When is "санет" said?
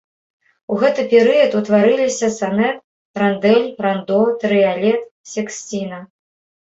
2.39-2.77